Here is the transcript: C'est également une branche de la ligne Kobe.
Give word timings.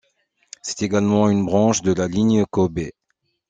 C'est 0.63 0.81
également 0.81 1.29
une 1.29 1.45
branche 1.45 1.83
de 1.83 1.93
la 1.93 2.07
ligne 2.07 2.43
Kobe. 2.49 2.89